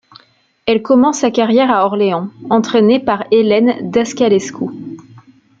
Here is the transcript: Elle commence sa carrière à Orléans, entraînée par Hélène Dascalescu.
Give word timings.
Elle 0.65 0.81
commence 0.81 1.19
sa 1.19 1.29
carrière 1.29 1.69
à 1.69 1.85
Orléans, 1.85 2.31
entraînée 2.49 2.99
par 2.99 3.25
Hélène 3.29 3.91
Dascalescu. 3.91 4.65